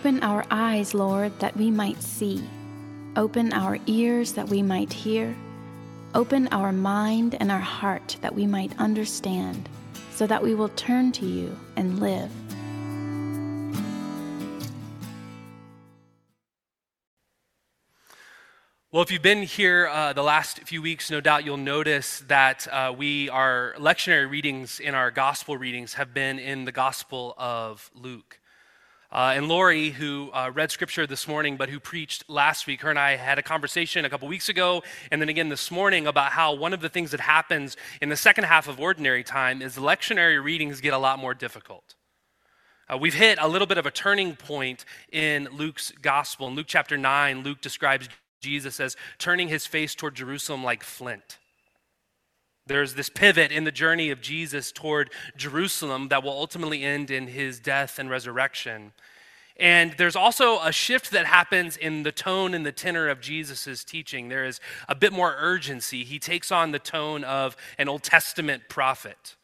[0.00, 2.42] Open our eyes, Lord, that we might see.
[3.16, 5.36] Open our ears that we might hear.
[6.14, 9.68] Open our mind and our heart that we might understand,
[10.14, 12.30] so that we will turn to you and live.
[18.90, 22.66] Well, if you've been here uh, the last few weeks, no doubt you'll notice that
[22.72, 27.90] uh, we, our lectionary readings in our gospel readings, have been in the Gospel of
[27.94, 28.39] Luke.
[29.12, 32.90] Uh, and Lori, who uh, read scripture this morning, but who preached last week, her
[32.90, 36.30] and I had a conversation a couple weeks ago, and then again this morning about
[36.30, 39.76] how one of the things that happens in the second half of ordinary time is
[39.76, 41.96] lectionary readings get a lot more difficult.
[42.88, 46.46] Uh, we've hit a little bit of a turning point in Luke's gospel.
[46.46, 48.08] In Luke chapter 9, Luke describes
[48.40, 51.38] Jesus as turning his face toward Jerusalem like flint.
[52.66, 57.26] There's this pivot in the journey of Jesus toward Jerusalem that will ultimately end in
[57.26, 58.92] his death and resurrection.
[59.60, 63.84] And there's also a shift that happens in the tone and the tenor of Jesus'
[63.84, 64.30] teaching.
[64.30, 64.58] There is
[64.88, 66.02] a bit more urgency.
[66.02, 69.36] He takes on the tone of an Old Testament prophet.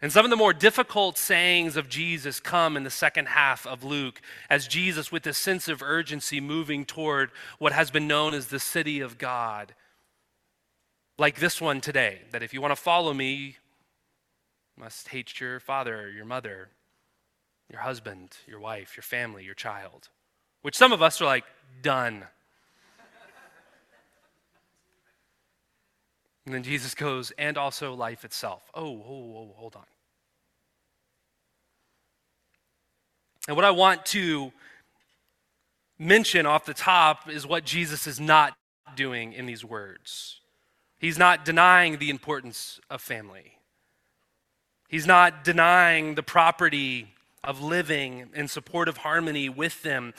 [0.00, 3.84] And some of the more difficult sayings of Jesus come in the second half of
[3.84, 8.46] Luke as Jesus, with this sense of urgency, moving toward what has been known as
[8.46, 9.74] the city of God
[11.18, 13.52] like this one today that if you want to follow me, you
[14.76, 16.70] must hate your father, or your mother,
[17.72, 20.10] your husband, your wife, your family, your child.
[20.60, 21.44] Which some of us are like,
[21.80, 22.24] done.
[26.44, 28.70] and then Jesus goes, and also life itself.
[28.74, 29.86] Oh, oh, hold on.
[33.48, 34.52] And what I want to
[35.98, 38.54] mention off the top is what Jesus is not
[38.94, 40.40] doing in these words.
[40.98, 43.58] He's not denying the importance of family.
[44.88, 47.08] He's not denying the property
[47.44, 50.14] of living in supportive harmony with them.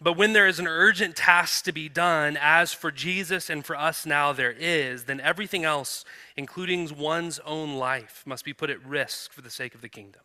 [0.00, 3.74] But when there is an urgent task to be done, as for Jesus and for
[3.74, 6.04] us now there is, then everything else,
[6.36, 10.22] including one's own life, must be put at risk for the sake of the kingdom.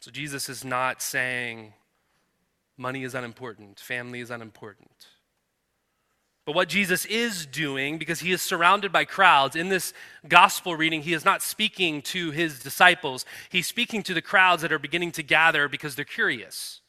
[0.00, 1.74] So Jesus is not saying
[2.76, 5.06] money is unimportant, family is unimportant.
[6.48, 9.92] But what Jesus is doing, because he is surrounded by crowds, in this
[10.26, 13.26] gospel reading, he is not speaking to his disciples.
[13.50, 16.80] He's speaking to the crowds that are beginning to gather because they're curious.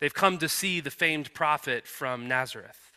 [0.00, 2.92] They've come to see the famed prophet from Nazareth.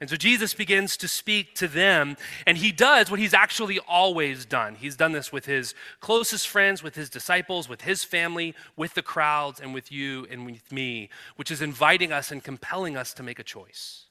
[0.00, 4.44] And so Jesus begins to speak to them, and he does what he's actually always
[4.44, 4.74] done.
[4.74, 9.02] He's done this with his closest friends, with his disciples, with his family, with the
[9.02, 13.22] crowds, and with you and with me, which is inviting us and compelling us to
[13.22, 14.07] make a choice.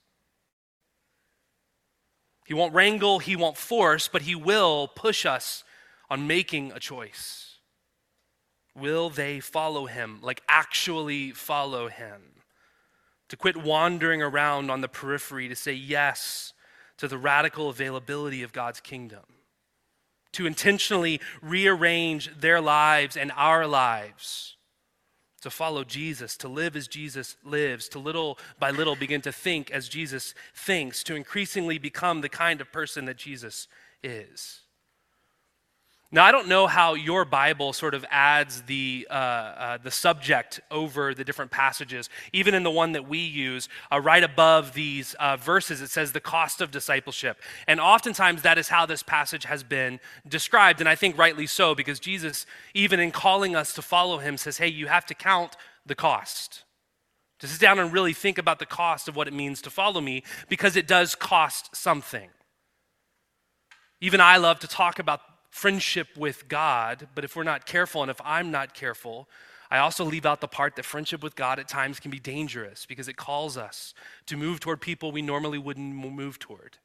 [2.47, 5.66] He won't wrangle, he won't force, but he will push us
[6.09, 7.58] on making a choice.
[8.74, 10.19] Will they follow him?
[10.22, 12.22] Like, actually follow him?
[13.28, 16.53] To quit wandering around on the periphery, to say yes
[16.96, 19.25] to the radical availability of God's kingdom.
[20.31, 24.56] To intentionally rearrange their lives and our lives
[25.42, 29.72] to follow Jesus, to live as Jesus lives, to little by little begin to think
[29.72, 33.68] as Jesus thinks, to increasingly become the kind of person that Jesus
[34.03, 34.62] is.
[36.09, 40.62] Now, I don't know how your Bible sort of adds the, uh, uh, the subject
[40.72, 42.09] over the different passages.
[42.31, 46.13] Even in the one that we use, uh, right above these uh, verses, it says
[46.13, 47.41] the cost of discipleship.
[47.68, 50.79] And oftentimes that is how this passage has been described.
[50.79, 54.59] And I think rightly so, because Jesus, even in calling us to follow him, says,
[54.59, 56.63] hey, you have to count the cost.
[57.39, 60.00] To sit down and really think about the cost of what it means to follow
[60.00, 62.29] me, because it does cost something.
[64.00, 65.19] Even I love to talk about
[65.50, 69.28] friendship with God, but if we're not careful, and if I'm not careful,
[69.69, 72.85] I also leave out the part that friendship with God at times can be dangerous
[72.85, 73.94] because it calls us
[74.28, 76.78] to move toward people we normally wouldn't move toward.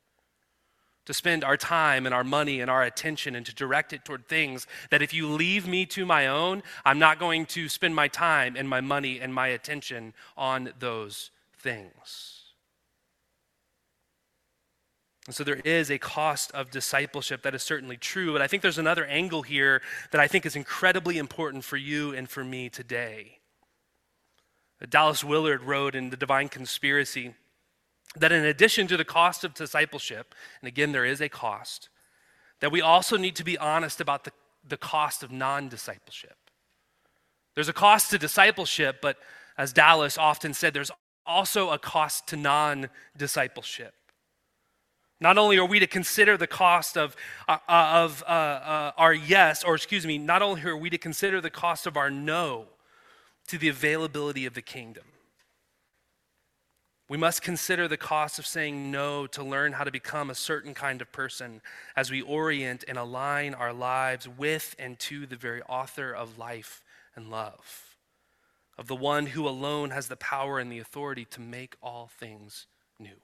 [1.07, 4.29] To spend our time and our money and our attention and to direct it toward
[4.29, 8.09] things that if you leave me to my own, I'm not going to spend my
[8.09, 12.42] time and my money and my attention on those things.
[15.27, 18.33] And so there is a cost of discipleship that is certainly true.
[18.33, 19.81] But I think there's another angle here
[20.11, 23.39] that I think is incredibly important for you and for me today.
[24.89, 27.35] Dallas Willard wrote in The Divine Conspiracy
[28.17, 31.89] that in addition to the cost of discipleship, and again, there is a cost,
[32.61, 34.33] that we also need to be honest about the,
[34.69, 36.37] the cost of non discipleship.
[37.55, 39.17] There's a cost to discipleship, but
[39.57, 40.91] as Dallas often said, there's
[41.25, 43.95] also a cost to non discipleship.
[45.23, 47.15] Not only are we to consider the cost of,
[47.47, 50.99] uh, uh, of uh, uh, our yes, or excuse me, not only are we to
[50.99, 52.67] consider the cost of our no,
[53.47, 55.05] to the availability of the kingdom.
[57.09, 60.75] We must consider the cost of saying no to learn how to become a certain
[60.75, 61.61] kind of person
[61.95, 66.83] as we orient and align our lives with and to the very author of life
[67.15, 67.97] and love,
[68.77, 72.67] of the one who alone has the power and the authority to make all things
[72.99, 73.21] new.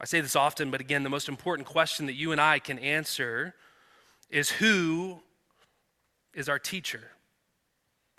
[0.00, 2.78] I say this often, but again, the most important question that you and I can
[2.78, 3.54] answer
[4.30, 5.20] is who
[6.32, 7.02] is our teacher?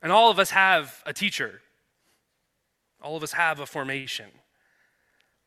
[0.03, 1.61] And all of us have a teacher.
[3.01, 4.27] All of us have a formation.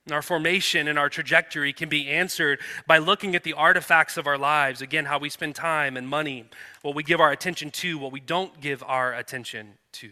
[0.06, 4.26] And our formation and our trajectory can be answered by looking at the artifacts of
[4.26, 4.82] our lives.
[4.82, 6.46] Again, how we spend time and money,
[6.82, 10.10] what we give our attention to, what we don't give our attention to.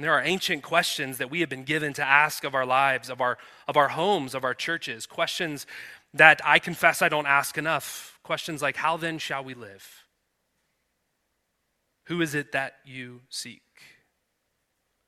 [0.00, 3.10] And there are ancient questions that we have been given to ask of our lives,
[3.10, 3.36] of our,
[3.68, 5.04] of our homes, of our churches.
[5.04, 5.66] Questions
[6.14, 8.18] that I confess I don't ask enough.
[8.22, 10.06] Questions like, How then shall we live?
[12.04, 13.60] Who is it that you seek?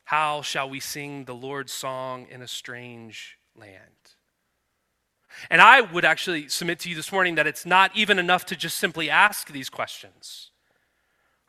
[0.04, 3.78] How shall we sing the Lord's song in a strange land?
[5.48, 8.56] And I would actually submit to you this morning that it's not even enough to
[8.56, 10.50] just simply ask these questions.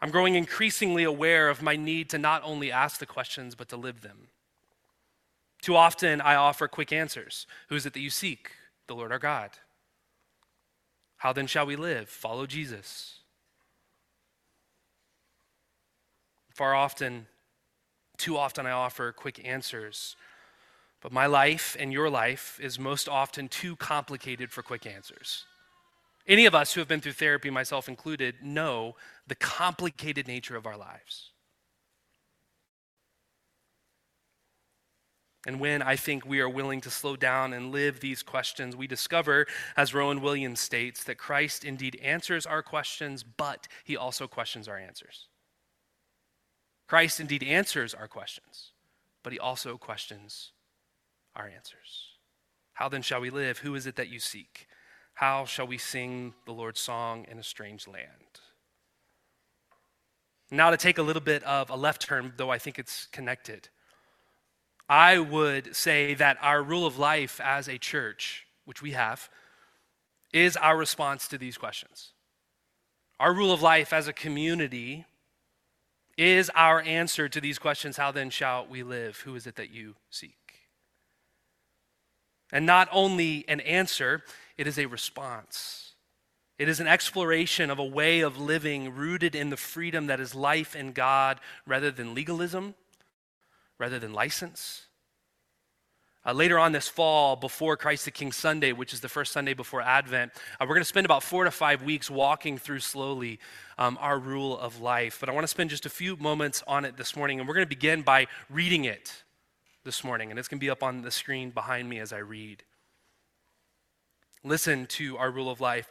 [0.03, 3.77] I'm growing increasingly aware of my need to not only ask the questions, but to
[3.77, 4.27] live them.
[5.61, 8.51] Too often, I offer quick answers Who is it that you seek?
[8.87, 9.51] The Lord our God.
[11.15, 12.09] How then shall we live?
[12.09, 13.19] Follow Jesus.
[16.53, 17.27] Far often,
[18.17, 20.17] too often, I offer quick answers.
[20.99, 25.45] But my life and your life is most often too complicated for quick answers.
[26.25, 28.95] Any of us who have been through therapy, myself included, know
[29.27, 31.31] the complicated nature of our lives.
[35.45, 38.87] And when I think we are willing to slow down and live these questions, we
[38.87, 44.69] discover, as Rowan Williams states, that Christ indeed answers our questions, but he also questions
[44.69, 45.27] our answers.
[46.87, 48.71] Christ indeed answers our questions,
[49.21, 50.53] but he also questions
[51.35, 52.11] our answers.
[52.73, 53.59] How then shall we live?
[53.59, 54.67] Who is it that you seek?
[55.13, 58.39] How shall we sing the Lord's song in a strange land?
[60.51, 63.69] Now, to take a little bit of a left turn, though I think it's connected,
[64.89, 69.29] I would say that our rule of life as a church, which we have,
[70.31, 72.11] is our response to these questions.
[73.19, 75.05] Our rule of life as a community
[76.17, 79.17] is our answer to these questions How then shall we live?
[79.21, 80.35] Who is it that you seek?
[82.51, 84.23] And not only an answer,
[84.57, 85.93] it is a response.
[86.59, 90.35] It is an exploration of a way of living rooted in the freedom that is
[90.35, 92.75] life in God rather than legalism,
[93.79, 94.85] rather than license.
[96.25, 99.53] Uh, later on this fall, before Christ the King Sunday, which is the first Sunday
[99.53, 103.39] before Advent, uh, we're going to spend about four to five weeks walking through slowly
[103.77, 105.17] um, our rule of life.
[105.19, 107.55] But I want to spend just a few moments on it this morning, and we're
[107.55, 109.23] going to begin by reading it
[109.83, 112.19] this morning, and it's going to be up on the screen behind me as I
[112.19, 112.63] read
[114.43, 115.89] listen to our rule of life.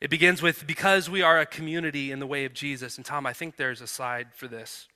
[0.00, 2.96] It begins with because we are a community in the way of Jesus.
[2.96, 4.88] And Tom, I think there's a slide for this.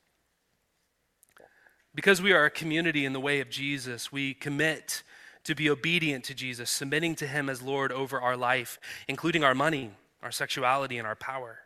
[1.94, 5.02] Because we are a community in the way of Jesus, we commit
[5.44, 9.55] to be obedient to Jesus, submitting to Him as Lord over our life, including our
[9.55, 11.60] money, our sexuality, and our power.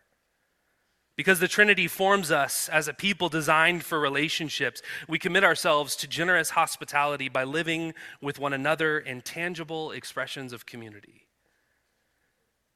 [1.16, 6.08] Because the Trinity forms us as a people designed for relationships, we commit ourselves to
[6.08, 7.92] generous hospitality by living
[8.22, 11.26] with one another in tangible expressions of community.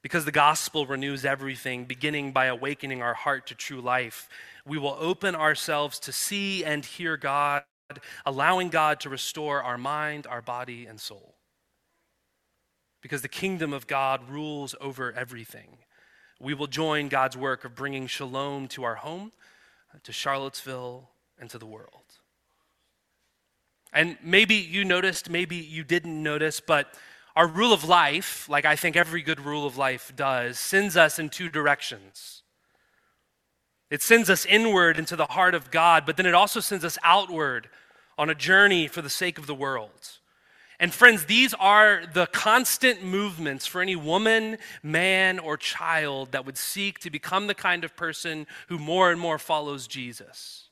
[0.03, 4.29] Because the gospel renews everything, beginning by awakening our heart to true life,
[4.65, 7.63] we will open ourselves to see and hear God,
[8.23, 11.35] allowing God to restore our mind, our body, and soul.
[13.01, 15.79] Because the kingdom of God rules over everything
[16.39, 19.31] we will join God's work of bringing shalom to our home,
[20.03, 22.03] to Charlottesville, and to the world.
[23.93, 26.93] And maybe you noticed, maybe you didn't notice, but
[27.35, 31.19] our rule of life, like I think every good rule of life does, sends us
[31.19, 32.43] in two directions.
[33.89, 36.97] It sends us inward into the heart of God, but then it also sends us
[37.03, 37.69] outward
[38.17, 40.19] on a journey for the sake of the world.
[40.79, 46.57] And friends, these are the constant movements for any woman, man, or child that would
[46.57, 50.69] seek to become the kind of person who more and more follows Jesus.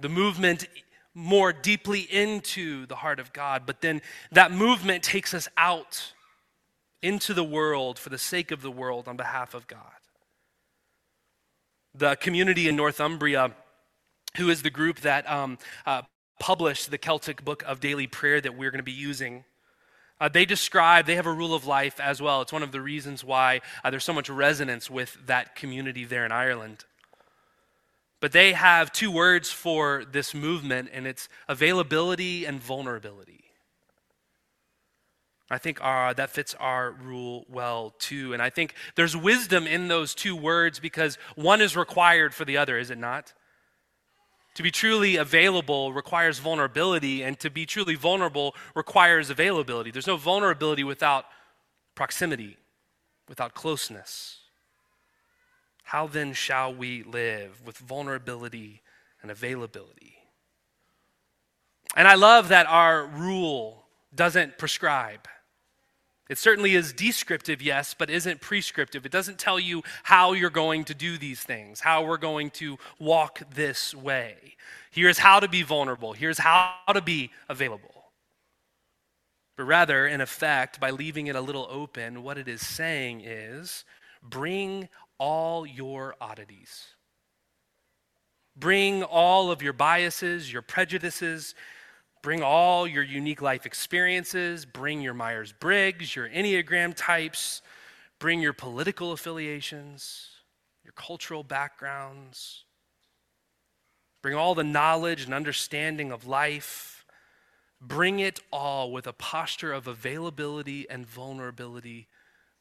[0.00, 0.66] The movement
[1.14, 4.02] more deeply into the heart of God, but then
[4.32, 6.12] that movement takes us out
[7.00, 9.78] into the world for the sake of the world on behalf of God.
[11.94, 13.52] The community in Northumbria,
[14.36, 16.02] who is the group that um, uh,
[16.38, 19.44] published the Celtic Book of Daily Prayer that we're going to be using.
[20.20, 22.42] Uh, they describe, they have a rule of life as well.
[22.42, 26.24] It's one of the reasons why uh, there's so much resonance with that community there
[26.24, 26.84] in Ireland.
[28.20, 33.44] But they have two words for this movement, and it's availability and vulnerability.
[35.50, 38.32] I think our, that fits our rule well too.
[38.32, 42.56] And I think there's wisdom in those two words because one is required for the
[42.56, 43.34] other, is it not?
[44.54, 49.90] To be truly available requires vulnerability, and to be truly vulnerable requires availability.
[49.90, 51.26] There's no vulnerability without
[51.94, 52.56] proximity,
[53.28, 54.38] without closeness.
[55.82, 58.82] How then shall we live with vulnerability
[59.22, 60.14] and availability?
[61.96, 63.84] And I love that our rule
[64.14, 65.28] doesn't prescribe.
[66.30, 69.04] It certainly is descriptive, yes, but isn't prescriptive.
[69.04, 72.78] It doesn't tell you how you're going to do these things, how we're going to
[72.98, 74.54] walk this way.
[74.90, 78.04] Here's how to be vulnerable, here's how to be available.
[79.56, 83.84] But rather, in effect, by leaving it a little open, what it is saying is
[84.22, 84.88] bring
[85.18, 86.86] all your oddities.
[88.56, 91.54] Bring all of your biases, your prejudices,
[92.24, 97.60] Bring all your unique life experiences, bring your Myers Briggs, your Enneagram types,
[98.18, 100.30] bring your political affiliations,
[100.82, 102.64] your cultural backgrounds.
[104.22, 107.04] Bring all the knowledge and understanding of life.
[107.78, 112.08] Bring it all with a posture of availability and vulnerability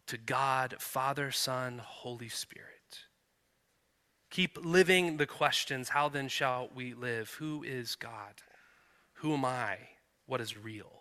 [0.07, 3.05] to God, Father, Son, Holy Spirit.
[4.29, 7.29] Keep living the questions how then shall we live?
[7.39, 8.41] Who is God?
[9.23, 9.77] Who am I?
[10.25, 10.91] What is real?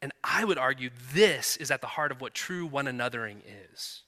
[0.00, 3.38] And I would argue this is at the heart of what true one anothering
[3.72, 4.02] is.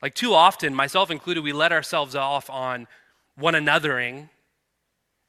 [0.00, 2.86] Like, too often, myself included, we let ourselves off on
[3.36, 4.30] one anothering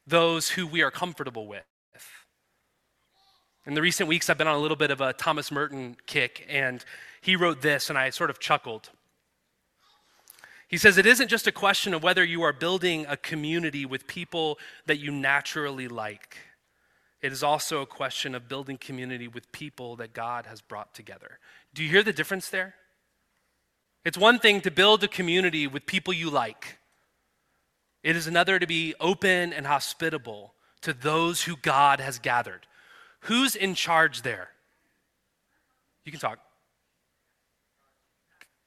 [0.08, 1.66] those who we are comfortable with.
[3.66, 6.46] In the recent weeks, I've been on a little bit of a Thomas Merton kick,
[6.48, 6.86] and
[7.20, 8.92] he wrote this, and I sort of chuckled.
[10.70, 14.06] He says it isn't just a question of whether you are building a community with
[14.06, 16.38] people that you naturally like.
[17.22, 21.40] It is also a question of building community with people that God has brought together.
[21.74, 22.76] Do you hear the difference there?
[24.06, 26.78] It's one thing to build a community with people you like,
[28.04, 32.66] it is another to be open and hospitable to those who God has gathered.
[33.22, 34.50] Who's in charge there?
[36.06, 36.40] You can talk.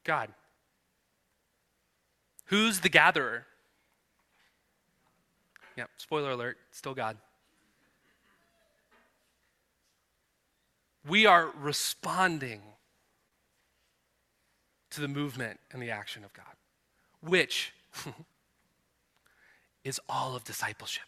[0.05, 0.29] God.
[2.53, 3.47] Who's the gatherer?
[5.75, 7.17] Yeah, spoiler alert, still God.
[11.09, 12.61] We are responding
[14.91, 16.45] to the movement and the action of God,
[17.23, 17.73] which
[19.83, 21.07] is all of discipleship,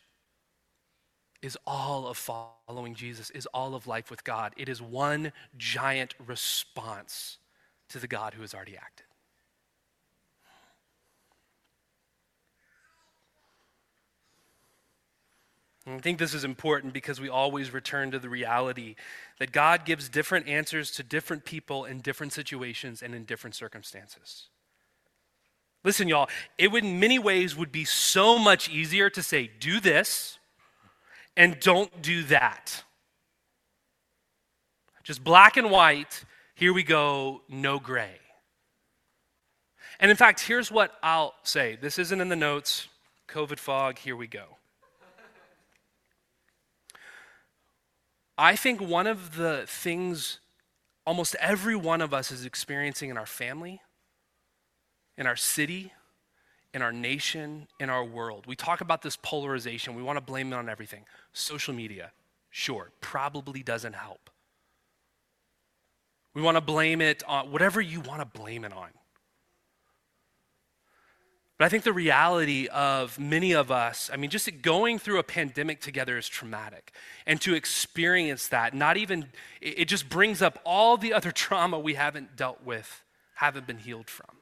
[1.42, 4.54] is all of following Jesus, is all of life with God.
[4.56, 7.36] It is one giant response
[7.90, 9.03] to the God who has already acted.
[15.86, 18.94] And I think this is important because we always return to the reality
[19.38, 24.48] that God gives different answers to different people in different situations and in different circumstances.
[25.84, 29.78] Listen, y'all, it would in many ways would be so much easier to say, do
[29.80, 30.38] this
[31.36, 32.82] and don't do that.
[35.02, 36.24] Just black and white,
[36.54, 38.16] here we go, no gray.
[40.00, 41.76] And in fact, here's what I'll say.
[41.80, 42.88] This isn't in the notes.
[43.28, 44.56] COVID fog, here we go.
[48.36, 50.40] I think one of the things
[51.06, 53.80] almost every one of us is experiencing in our family,
[55.16, 55.92] in our city,
[56.72, 58.46] in our nation, in our world.
[58.46, 59.94] We talk about this polarization.
[59.94, 61.04] We want to blame it on everything.
[61.32, 62.10] Social media,
[62.50, 64.30] sure, probably doesn't help.
[66.34, 68.88] We want to blame it on whatever you want to blame it on.
[71.56, 75.22] But I think the reality of many of us, I mean, just going through a
[75.22, 76.92] pandemic together is traumatic.
[77.26, 79.26] And to experience that, not even,
[79.60, 83.04] it just brings up all the other trauma we haven't dealt with,
[83.36, 84.36] haven't been healed from.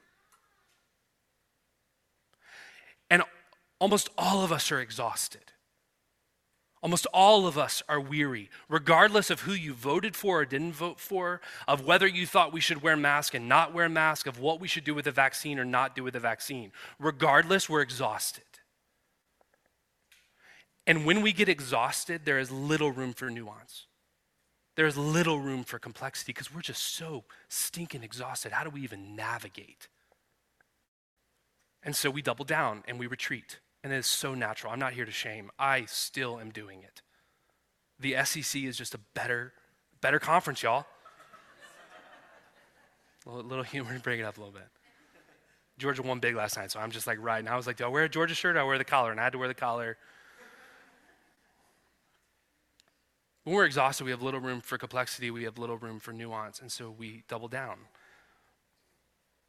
[3.11, 3.23] And
[3.79, 5.52] almost all of us are exhausted.
[6.83, 10.99] Almost all of us are weary, regardless of who you voted for or didn't vote
[10.99, 14.61] for, of whether you thought we should wear masks and not wear masks, of what
[14.61, 16.73] we should do with the vaccine or not do with the vaccine.
[16.99, 18.43] Regardless, we're exhausted.
[20.85, 23.87] And when we get exhausted, there is little room for nuance.
[24.75, 28.51] There is little room for complexity because we're just so stinking exhausted.
[28.51, 29.87] How do we even navigate?
[31.85, 33.61] And so we double down and we retreat.
[33.85, 34.73] And it is so natural.
[34.73, 35.51] I'm not here to shame.
[35.59, 37.03] I still am doing it.
[37.99, 39.53] The SEC is just a better
[40.03, 40.85] Better conference, y'all.
[43.25, 44.67] A little, little humor, bring it up a little bit.
[45.79, 47.55] Georgia won big last night, so I'm just like now.
[47.55, 48.57] I was like, do I wear a Georgia shirt?
[48.57, 49.97] I wear the collar, and I had to wear the collar.
[53.45, 56.61] When we're exhausted, we have little room for complexity, we have little room for nuance,
[56.61, 57.79] and so we double down.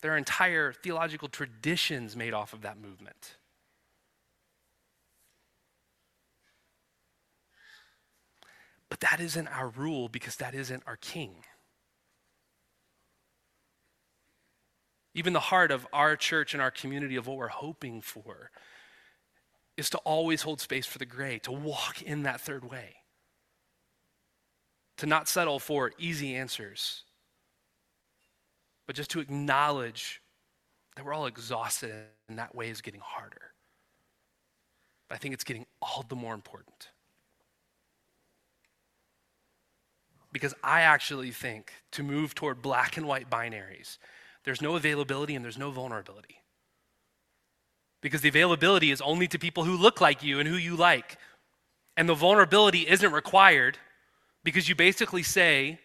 [0.02, 3.38] There are entire theological traditions made off of that movement.
[8.94, 11.38] But that isn't our rule because that isn't our king.
[15.16, 18.52] Even the heart of our church and our community of what we're hoping for
[19.78, 22.98] is to always hold space for the gray, to walk in that third way
[24.98, 27.04] to not settle for easy answers,
[28.86, 30.22] but just to acknowledge
[30.96, 33.54] that we're all exhausted and that way is getting harder.
[35.10, 36.90] But I think it's getting all the more important.
[40.34, 44.00] Because I actually think to move toward black and white binaries,
[44.44, 46.38] there's no availability and there's no vulnerability.
[48.02, 51.18] Because the availability is only to people who look like you and who you like.
[51.96, 53.78] And the vulnerability isn't required
[54.44, 55.80] because you basically say,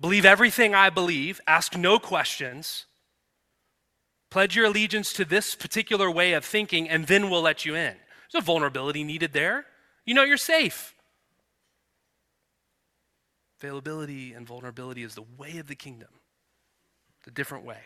[0.00, 2.86] believe everything I believe, ask no questions,
[4.28, 7.94] pledge your allegiance to this particular way of thinking, and then we'll let you in.
[7.94, 9.66] There's no vulnerability needed there.
[10.04, 10.95] You know you're safe.
[13.60, 16.08] Availability and vulnerability is the way of the kingdom,
[17.24, 17.78] the different way.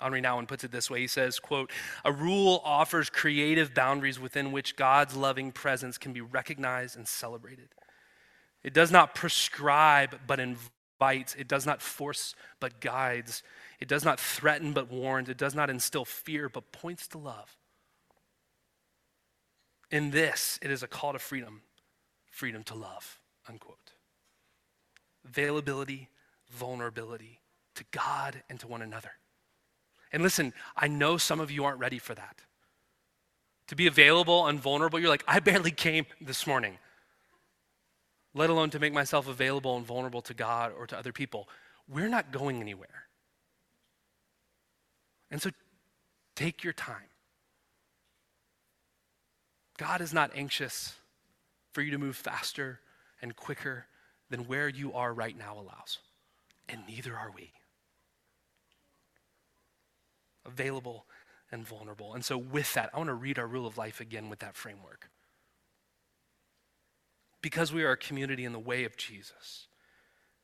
[0.00, 1.00] Henri Nouwen puts it this way.
[1.00, 1.70] He says, quote,
[2.04, 7.68] a rule offers creative boundaries within which God's loving presence can be recognized and celebrated.
[8.62, 11.34] It does not prescribe but invites.
[11.36, 13.42] It does not force but guides.
[13.80, 15.28] It does not threaten but warns.
[15.28, 17.56] It does not instill fear but points to love.
[19.94, 21.62] In this, it is a call to freedom,
[22.28, 23.92] freedom to love, unquote.
[25.24, 26.08] Availability,
[26.50, 27.38] vulnerability
[27.76, 29.12] to God and to one another.
[30.12, 32.40] And listen, I know some of you aren't ready for that.
[33.68, 36.78] To be available and vulnerable, you're like, I barely came this morning,
[38.34, 41.48] let alone to make myself available and vulnerable to God or to other people.
[41.88, 43.06] We're not going anywhere.
[45.30, 45.50] And so
[46.34, 47.13] take your time.
[49.76, 50.94] God is not anxious
[51.72, 52.80] for you to move faster
[53.20, 53.86] and quicker
[54.30, 55.98] than where you are right now allows.
[56.68, 57.52] And neither are we
[60.46, 61.06] available,
[61.50, 62.14] and vulnerable.
[62.14, 64.56] And so, with that, I want to read our rule of life again with that
[64.56, 65.08] framework.
[67.40, 69.68] Because we are a community in the way of Jesus,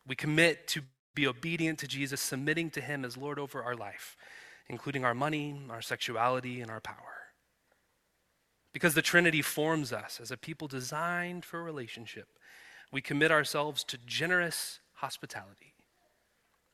[0.07, 0.83] we commit to
[1.15, 4.17] be obedient to Jesus, submitting to Him as Lord over our life,
[4.69, 7.17] including our money, our sexuality, and our power.
[8.73, 12.29] Because the Trinity forms us as a people designed for relationship,
[12.93, 15.75] we commit ourselves to generous hospitality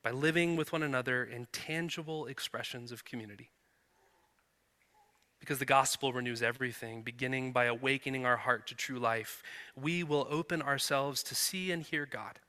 [0.03, 3.51] by living with one another in tangible expressions of community.
[5.41, 9.43] Because the gospel renews everything, beginning by awakening our heart to true life,
[9.81, 12.41] we will open ourselves to see and hear God,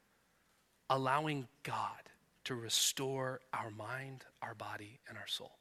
[0.89, 2.09] allowing God
[2.45, 5.51] to restore our mind, our body, and our soul.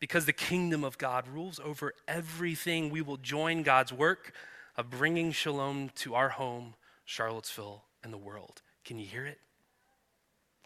[0.00, 4.32] Because the kingdom of God rules over everything, we will join God's work
[4.76, 8.62] of bringing shalom to our home, Charlottesville, and the world.
[8.84, 9.38] Can you hear it?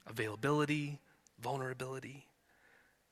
[0.09, 0.99] availability,
[1.41, 2.27] vulnerability,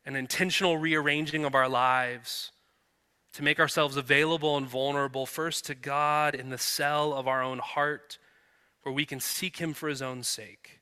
[0.04, 2.52] an intentional rearranging of our lives
[3.32, 7.58] to make ourselves available and vulnerable first to God in the cell of our own
[7.58, 8.18] heart
[8.82, 10.80] where we can seek Him for His own sake,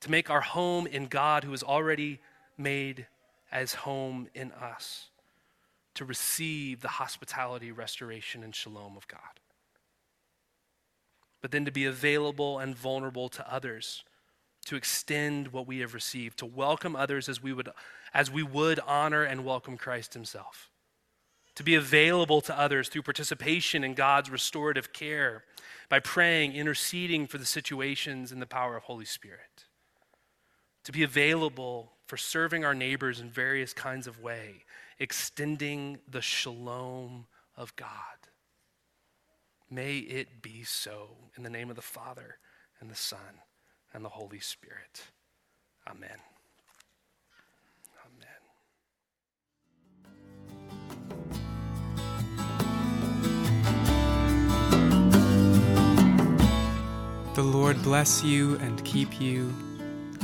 [0.00, 2.20] to make our home in God who has already
[2.56, 3.06] made
[3.56, 5.06] as home in us,
[5.94, 9.40] to receive the hospitality, restoration, and shalom of God.
[11.40, 14.04] But then to be available and vulnerable to others
[14.66, 17.70] to extend what we have received, to welcome others as we would,
[18.12, 20.70] as we would honor and welcome Christ himself,
[21.54, 25.44] to be available to others through participation in God's restorative care
[25.88, 29.65] by praying, interceding for the situations in the power of Holy Spirit,
[30.86, 34.62] to be available for serving our neighbors in various kinds of way,
[35.00, 37.90] extending the shalom of God.
[39.68, 42.38] May it be so in the name of the Father
[42.80, 43.18] and the Son
[43.92, 45.02] and the Holy Spirit.
[45.88, 46.20] Amen.
[48.06, 48.28] Amen.
[57.34, 59.52] The Lord bless you and keep you.